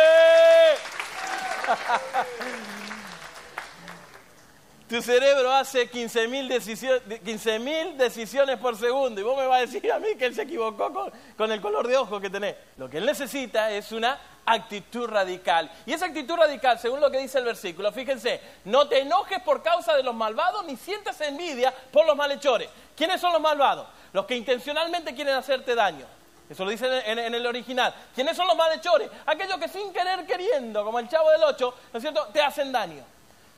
[4.90, 9.92] Tu cerebro hace 15.000 decisiones, 15.000 decisiones por segundo y vos me vas a decir
[9.92, 12.56] a mí que él se equivocó con, el color de ojo que tenés.
[12.78, 15.70] Lo que él necesita es una actitud radical.
[15.86, 19.62] Y esa actitud radical, según lo que dice el versículo, fíjense, no te enojes por
[19.62, 22.68] causa de los malvados ni sientas envidia por los malhechores.
[22.98, 23.88] ¿Quiénes son los malvados?
[24.12, 26.08] Los que intencionalmente quieren hacerte daño.
[26.50, 27.94] Eso lo dice en, en- en el original.
[28.16, 29.08] ¿Quiénes son los malhechores?
[29.28, 32.72] Aquellos que sin querer queriendo, como el chavo del 8, ¿no es cierto?, te hacen
[32.72, 33.04] daño.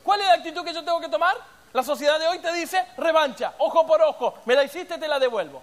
[0.03, 1.35] ¿Cuál es la actitud que yo tengo que tomar?
[1.73, 5.19] La sociedad de hoy te dice revancha, ojo por ojo, me la hiciste, te la
[5.19, 5.61] devuelvo.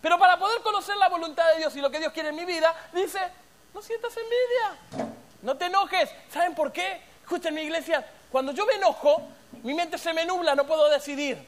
[0.00, 2.44] Pero para poder conocer la voluntad de Dios y lo que Dios quiere en mi
[2.44, 3.20] vida, dice,
[3.74, 6.10] no sientas envidia, no te enojes.
[6.30, 7.02] ¿Saben por qué?
[7.22, 9.22] Escuchen mi iglesia, cuando yo me enojo,
[9.62, 11.38] mi mente se me nubla, no puedo decidir.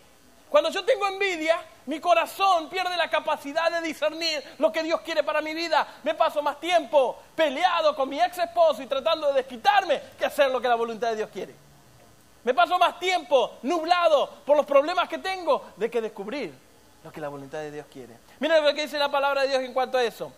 [0.49, 5.23] Cuando yo tengo envidia, mi corazón pierde la capacidad de discernir lo que Dios quiere
[5.23, 5.87] para mi vida.
[6.03, 10.51] Me paso más tiempo peleado con mi ex esposo y tratando de desquitarme que hacer
[10.51, 11.70] lo que la voluntad de Dios quiere.
[12.45, 16.53] Me paso más tiempo nublado por los problemas que tengo de que descubrir
[17.03, 18.17] lo que la voluntad de Dios quiere.
[18.39, 20.33] Miren lo que dice la palabra de Dios en cuanto a eso.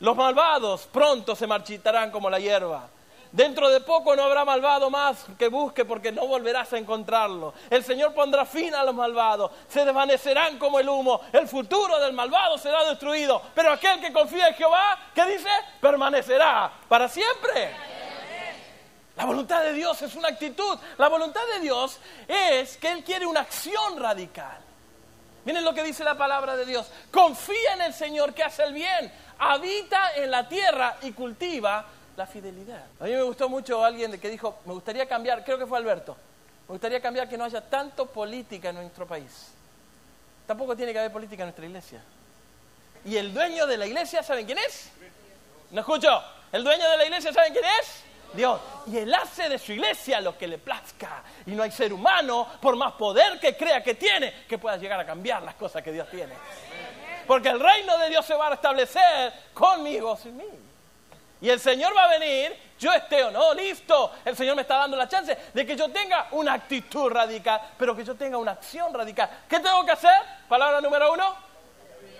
[0.00, 2.88] Los malvados pronto se marchitarán como la hierba.
[3.32, 7.54] Dentro de poco no habrá malvado más que busque porque no volverás a encontrarlo.
[7.70, 9.50] El Señor pondrá fin a los malvados.
[9.68, 11.22] Se desvanecerán como el humo.
[11.32, 13.40] El futuro del malvado será destruido.
[13.54, 15.48] Pero aquel que confía en Jehová, ¿qué dice?
[15.80, 17.70] Permanecerá para siempre.
[19.16, 20.78] La voluntad de Dios es una actitud.
[20.98, 24.58] La voluntad de Dios es que Él quiere una acción radical.
[25.44, 26.90] Miren lo que dice la palabra de Dios.
[27.10, 29.12] Confía en el Señor que hace el bien.
[29.38, 31.84] Habita en la tierra y cultiva
[32.16, 32.84] la fidelidad.
[33.00, 36.16] A mí me gustó mucho alguien que dijo, me gustaría cambiar, creo que fue Alberto,
[36.68, 39.48] me gustaría cambiar que no haya tanto política en nuestro país.
[40.46, 42.02] Tampoco tiene que haber política en nuestra iglesia.
[43.04, 44.90] Y el dueño de la iglesia, ¿saben quién es?
[45.70, 46.22] No escucho.
[46.52, 48.02] El dueño de la iglesia, ¿saben quién es?
[48.34, 48.60] Dios.
[48.86, 51.22] Y él hace de su iglesia lo que le plazca.
[51.46, 54.98] Y no hay ser humano, por más poder que crea que tiene, que pueda llegar
[55.00, 56.34] a cambiar las cosas que Dios tiene.
[57.26, 60.44] Porque el reino de Dios se va a establecer conmigo, sin mí.
[61.40, 64.12] Y el Señor va a venir, yo esté o no, listo.
[64.24, 67.96] El Señor me está dando la chance de que yo tenga una actitud radical, pero
[67.96, 69.28] que yo tenga una acción radical.
[69.48, 70.14] ¿Qué tengo que hacer?
[70.48, 71.34] Palabra número uno.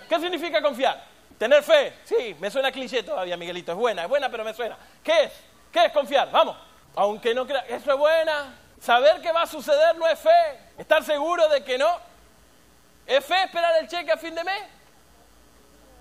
[0.09, 1.01] ¿Qué significa confiar?
[1.37, 1.93] Tener fe.
[2.03, 3.71] Sí, me suena cliché todavía, Miguelito.
[3.71, 4.77] Es buena, es buena, pero me suena.
[5.01, 5.31] ¿Qué es?
[5.73, 6.29] ¿Qué es confiar?
[6.31, 6.55] Vamos.
[6.95, 8.53] Aunque no crea, eso es buena.
[8.79, 10.59] Saber que va a suceder no es fe.
[10.77, 11.97] Estar seguro de que no.
[13.07, 14.63] ¿Es fe esperar el cheque a fin de mes?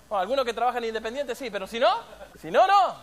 [0.09, 1.91] Bueno, algunos que trabajan independientes sí, pero si no,
[2.39, 2.97] si no, no.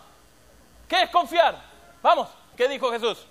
[0.88, 1.56] ¿Qué es confiar?
[2.04, 3.26] Vamos, ¿qué dijo Jesús?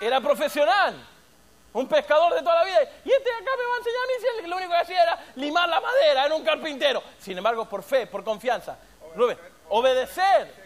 [0.00, 0.94] Era profesional,
[1.72, 2.80] un pescador de toda la vida.
[3.04, 5.24] Y este acá me va a enseñar a mí si lo único que hacía era
[5.36, 7.02] limar la madera, era un carpintero.
[7.18, 8.76] Sin embargo, por fe, por confianza.
[9.14, 9.38] Rubén,
[9.70, 10.65] obedecer,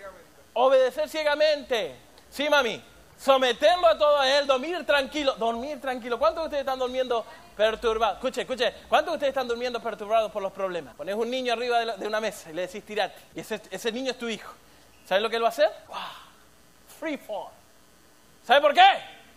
[0.54, 1.96] obedecer ciegamente.
[2.30, 2.82] Sí, mami,
[3.18, 6.18] someterlo a todo a él, dormir tranquilo, dormir tranquilo.
[6.18, 7.24] ¿Cuántos de ustedes están durmiendo
[7.56, 8.16] perturbados?
[8.16, 10.94] Escuche, escuche, ¿cuántos de ustedes están durmiendo perturbados por los problemas?
[10.94, 13.14] Pones un niño arriba de, una mesa y le decís tirate.
[13.34, 14.52] Y ese, ese niño es tu hijo.
[15.06, 15.70] ¿Sabes lo que él va a hacer?
[15.88, 15.98] ¡Wow!
[16.98, 17.52] Free fall.
[18.44, 18.88] ¿Sabe por qué?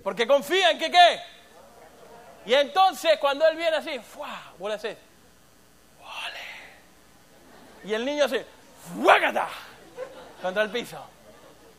[0.03, 1.19] Porque confía en que qué.
[2.45, 4.53] Y entonces cuando él viene así, ¡fua!
[4.57, 4.97] Vos le haces,
[6.01, 6.39] ¡Vale!
[7.85, 8.45] Y el niño hace,
[8.95, 9.49] ¡fuágata!
[10.43, 11.01] Contra el piso.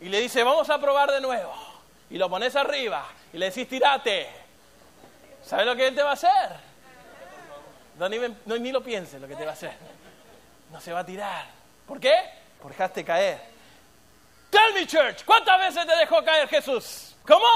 [0.00, 1.54] Y le dice, vamos a probar de nuevo.
[2.08, 4.26] Y lo pones arriba y le decís, tirate.
[5.44, 6.30] ¿Sabes lo que él te va a hacer?
[7.98, 9.76] No, ni, no, ni lo pienses lo que te va a hacer.
[10.72, 11.44] No se va a tirar.
[11.86, 12.14] ¿Por qué?
[12.62, 13.38] Por dejaste caer.
[14.48, 17.14] Tell me, church, ¿cuántas veces te dejó caer Jesús?
[17.26, 17.46] ¿Cómo?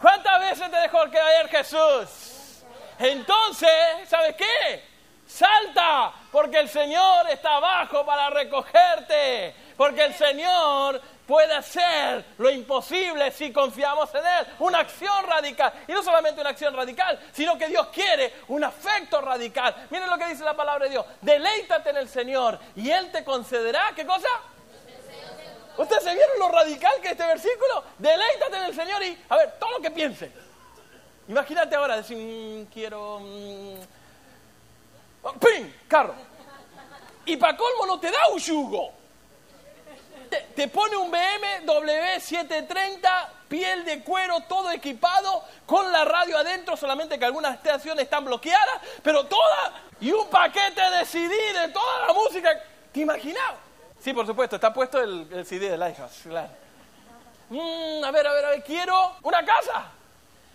[0.00, 2.62] ¿Cuántas veces te dejó caer Jesús?
[3.00, 4.84] Entonces, ¿sabes qué?
[5.26, 9.63] Salta, porque el Señor está abajo para recogerte.
[9.76, 14.46] Porque el Señor puede hacer lo imposible si confiamos en Él.
[14.60, 15.72] Una acción radical.
[15.88, 19.86] Y no solamente una acción radical, sino que Dios quiere un afecto radical.
[19.90, 21.06] Miren lo que dice la palabra de Dios.
[21.20, 24.28] Deleítate en el Señor y Él te concederá, ¿qué cosa?
[25.76, 27.84] ¿Ustedes se vieron lo radical que es este versículo?
[27.98, 30.30] Deleítate en el Señor y, a ver, todo lo que piense.
[31.26, 33.18] Imagínate ahora, decir, mm, quiero...
[33.20, 33.76] mm,
[35.24, 35.72] oh, ¡Ping!
[35.88, 36.14] Carro.
[37.26, 39.03] Y para colmo no te da un yugo.
[40.34, 46.76] Te, te pone un BMW 730, piel de cuero, todo equipado, con la radio adentro,
[46.76, 52.06] solamente que algunas estaciones están bloqueadas, pero toda, y un paquete de CD de toda
[52.08, 52.50] la música.
[52.92, 53.52] ¿Te imaginas?
[54.02, 56.48] Sí, por supuesto, está puesto el, el CD de Lighthouse, claro.
[57.50, 59.84] Mm, a ver, a ver, a ver, quiero una casa.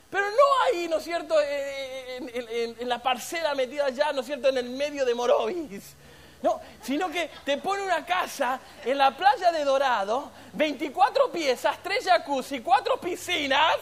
[0.10, 4.22] Pero no ahí, ¿no es cierto?, en, en- en- en la parcela metida allá, ¿no
[4.22, 5.96] es cierto?, en el medio de Morovis.
[6.41, 12.06] No, sino que te pone una casa en la playa de Dorado, 24 piezas, 3
[12.06, 13.75] jacuzzi, 4 piscinas.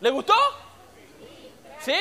[0.00, 0.34] ¿Le gustó?
[1.80, 1.96] ¿Sí?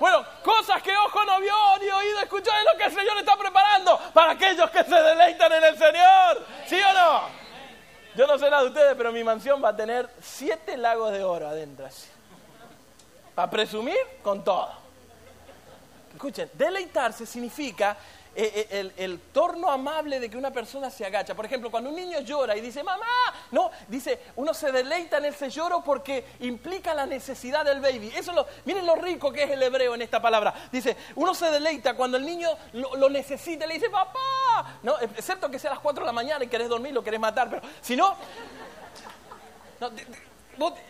[0.00, 3.36] Bueno, cosas que ojo no vio ni oído escuchó es lo que el Señor está
[3.36, 6.46] preparando para aquellos que se deleitan en el Señor.
[6.66, 7.22] ¿Sí o no?
[8.16, 11.22] Yo no sé nada de ustedes, pero mi mansión va a tener siete lagos de
[11.22, 11.88] oro adentro.
[13.34, 14.72] Para presumir con todo.
[16.12, 17.96] Escuchen, deleitarse significa
[18.38, 21.34] el, el torno amable de que una persona se agacha.
[21.34, 23.06] Por ejemplo, cuando un niño llora y dice, mamá,
[23.50, 28.12] no, dice, uno se deleita en ese lloro porque implica la necesidad del baby.
[28.14, 30.54] Eso es lo, miren lo rico que es el hebreo en esta palabra.
[30.70, 34.98] Dice, uno se deleita cuando el niño lo, lo necesita y le dice, papá, no,
[35.00, 37.50] excepto que sea a las 4 de la mañana y querés dormir, lo querés matar,
[37.50, 38.16] pero si no,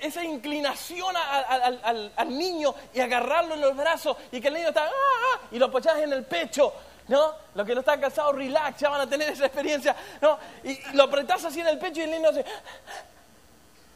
[0.00, 4.90] esa inclinación al, niño y agarrarlo en los brazos y que el niño está "Ah,
[4.90, 6.72] ah", y lo apoyás en el pecho,
[7.08, 7.34] ¿no?
[7.54, 10.38] Los que no están cansados, relax, ya van a tener esa experiencia, ¿no?
[10.62, 12.44] Y, lo apretás así en el pecho y el niño hace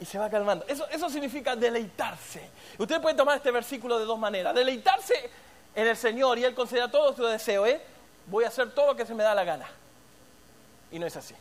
[0.01, 0.65] y se va calmando.
[0.67, 2.51] Eso, eso significa deleitarse.
[2.77, 4.53] Usted puede tomar este versículo de dos maneras.
[4.53, 5.31] Deleitarse
[5.77, 7.81] en el Señor y Él conceda todo su deseo, ¿eh?
[8.27, 9.69] Voy a hacer todo lo que se me da la gana.
[10.91, 11.37] Y no es así.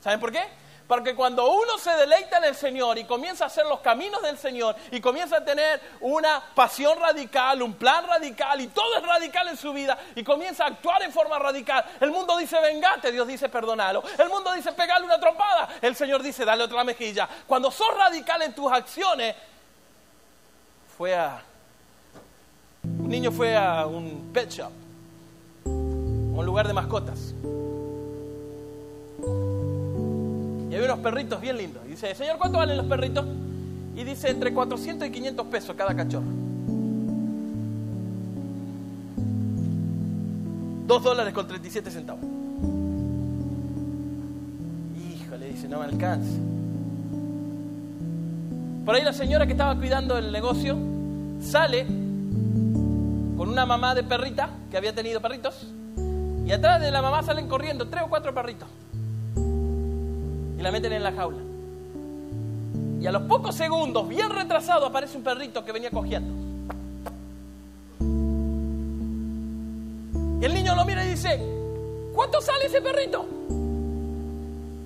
[0.00, 0.44] ¿Saben por qué?
[0.86, 4.36] Porque cuando uno se deleita en el Señor y comienza a hacer los caminos del
[4.36, 9.48] Señor y comienza a tener una pasión radical, un plan radical y todo es radical
[9.48, 13.26] en su vida y comienza a actuar en forma radical, el mundo dice vengate, Dios
[13.26, 14.02] dice perdonalo.
[14.18, 17.28] El mundo dice pegale una trompada, el Señor dice dale otra mejilla.
[17.46, 19.34] Cuando sos radical en tus acciones,
[20.96, 21.42] fue a...
[22.84, 24.72] Un niño fue a un pet shop,
[25.64, 27.34] un lugar de mascotas.
[30.72, 31.82] Y había unos perritos bien lindos.
[31.86, 33.26] Y dice, Señor, ¿cuánto valen los perritos?
[33.94, 36.24] Y dice, entre 400 y 500 pesos cada cachorro.
[40.86, 42.24] Dos dólares con 37 centavos.
[44.96, 46.40] Híjole, dice, no me alcanza.
[48.86, 50.78] Por ahí la señora que estaba cuidando el negocio
[51.42, 55.66] sale con una mamá de perrita que había tenido perritos.
[56.46, 58.68] Y atrás de la mamá salen corriendo tres o cuatro perritos
[60.62, 61.38] la meten en la jaula.
[63.00, 66.32] Y a los pocos segundos, bien retrasado, aparece un perrito que venía cogiendo.
[70.40, 71.40] Y el niño lo mira y dice,
[72.14, 73.26] ¿cuánto sale ese perrito?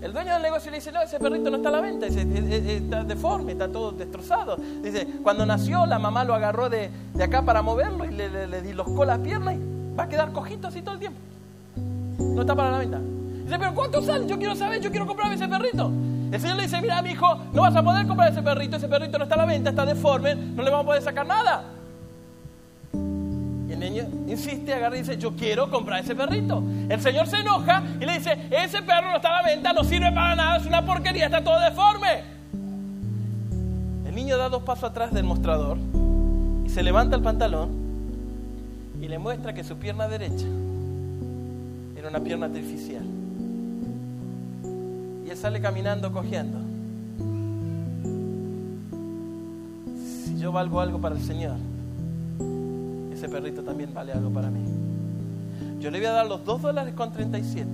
[0.00, 3.04] El dueño del negocio le dice, no, ese perrito no está a la venta, está
[3.04, 4.56] deforme, está todo destrozado.
[4.82, 6.90] Dice, cuando nació la mamá lo agarró de,
[7.22, 10.68] acá para moverlo y le, le, le dislocó las piernas y va a quedar cojito
[10.68, 11.18] así todo el tiempo.
[12.18, 13.00] No está para la venta.
[13.46, 14.26] Dice, pero ¿cuánto sale?
[14.26, 15.92] Yo quiero saber, yo quiero comprarme ese perrito.
[16.32, 18.88] El Señor le dice, mira, mi hijo, no vas a poder comprar ese perrito, ese
[18.88, 21.62] perrito no está a la venta, está deforme, no le vamos a poder sacar nada.
[22.92, 26.60] Y el niño insiste, agarra y dice, yo quiero comprar ese perrito.
[26.88, 29.84] El Señor se enoja y le dice, ese perro no está a la venta, no
[29.84, 32.24] sirve para nada, es una porquería, está todo deforme.
[34.08, 35.78] El niño da dos pasos atrás del mostrador
[36.64, 37.70] y se levanta el pantalón
[39.00, 40.46] y le muestra que su pierna derecha
[41.96, 43.15] era una pierna artificial
[45.26, 46.58] y él sale caminando cogiendo.
[50.24, 51.56] Si yo valgo algo para el Señor,
[53.12, 54.60] ese perrito también vale algo para mí.
[55.80, 57.68] Yo le voy a dar los 2 dólares con 37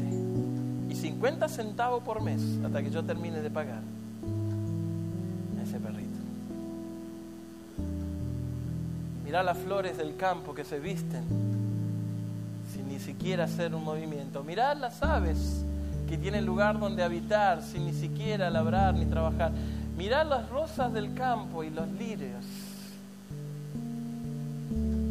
[0.88, 3.82] y 50 centavos por mes hasta que yo termine de pagar
[5.58, 6.18] a ese perrito.
[9.24, 11.24] Mira las flores del campo que se visten
[12.72, 14.42] sin ni siquiera hacer un movimiento.
[14.42, 15.64] Mirad las aves
[16.12, 19.51] que tienen lugar donde habitar sin ni siquiera labrar ni trabajar.
[19.96, 22.44] Mirad las rosas del campo y los lirios.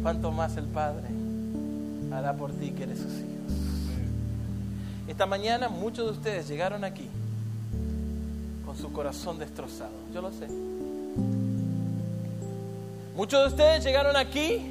[0.00, 1.08] Cuanto más el Padre
[2.12, 3.52] hará por ti que eres sus hijos.
[5.08, 7.08] Esta mañana muchos de ustedes llegaron aquí
[8.64, 9.90] con su corazón destrozado.
[10.14, 10.46] Yo lo sé.
[13.16, 14.70] Muchos de ustedes llegaron aquí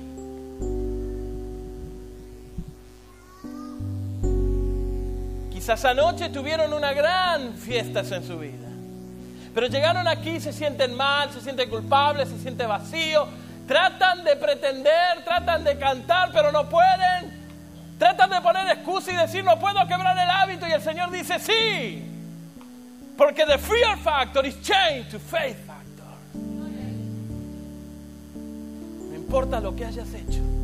[5.72, 8.68] Quizás anoche tuvieron una gran fiesta en su vida.
[9.54, 13.30] Pero llegaron aquí, se sienten mal, se sienten culpables, se sienten vacíos.
[13.70, 17.32] Tratan de pretender, tratan de cantar, pero no pueden.
[17.98, 20.68] Tratan de poner excusa y decir, no puedo quebrar el hábito.
[20.68, 22.06] Y el Señor dice, sí.
[23.16, 26.18] Porque the fear factor is changed to faith factor.
[29.10, 30.61] No importa lo que hayas hecho.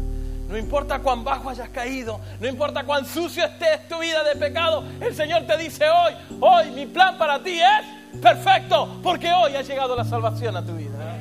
[0.48, 4.84] No importa cuán bajo hayas caído, no importa cuán sucio estés tu vida de pecado,
[5.02, 9.62] el Señor te dice hoy, hoy mi plan para ti es perfecto, porque hoy ha
[9.62, 11.18] llegado la salvación a tu vida.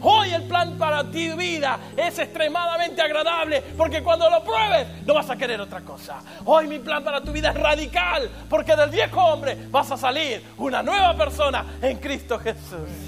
[0.00, 5.28] Hoy el plan para ti vida es extremadamente agradable, porque cuando lo pruebes no vas
[5.30, 6.20] a querer otra cosa.
[6.44, 10.44] Hoy mi plan para tu vida es radical, porque del viejo hombre vas a salir
[10.58, 13.07] una nueva persona en Cristo Jesús.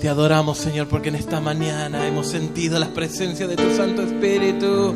[0.00, 4.94] Te adoramos, Señor, porque en esta mañana hemos sentido la presencia de tu Santo Espíritu.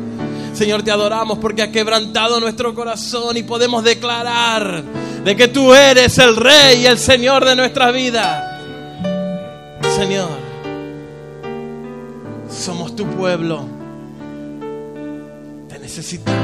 [0.53, 4.83] Señor, te adoramos porque ha quebrantado nuestro corazón y podemos declarar
[5.23, 8.61] de que tú eres el Rey y el Señor de nuestra vida.
[9.95, 10.29] Señor,
[12.49, 13.65] somos tu pueblo.
[15.67, 16.40] Te necesitamos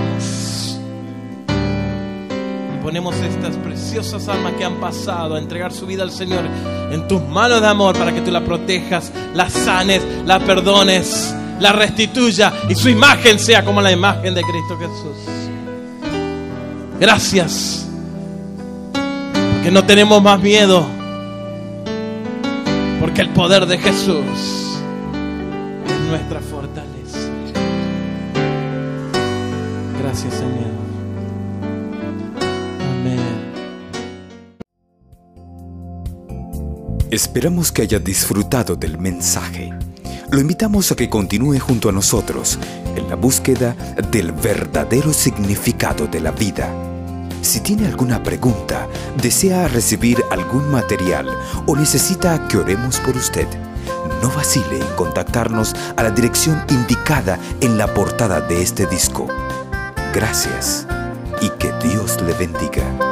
[2.88, 6.46] ponemos estas preciosas almas que han pasado a entregar su vida al Señor
[6.90, 11.74] en tus manos de amor para que tú la protejas, la sanes, la perdones, la
[11.74, 15.18] restituya y su imagen sea como la imagen de Cristo Jesús.
[16.98, 17.90] Gracias,
[18.94, 20.88] porque no tenemos más miedo,
[23.02, 24.80] porque el poder de Jesús
[25.86, 27.20] es nuestra fortaleza.
[30.02, 30.77] Gracias, Señor.
[37.10, 39.74] Esperamos que haya disfrutado del mensaje.
[40.30, 42.60] Lo invitamos a que continúe junto a nosotros
[42.98, 43.78] en la búsqueda
[44.12, 46.70] del verdadero significado de la vida.
[47.42, 48.90] Si tiene alguna pregunta,
[49.22, 51.30] desea recibir algún material
[51.66, 53.48] o necesita que oremos por usted,
[54.22, 59.28] no vacile en contactarnos a la dirección indicada en la portada de este disco.
[60.14, 60.86] Gracias
[61.42, 63.07] y que Dios le bendiga.